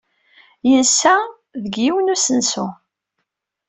Yensa 0.69 1.15
deg 1.63 1.73
yiwen 1.83 2.07
n 2.11 2.13
usensu. 2.13 2.65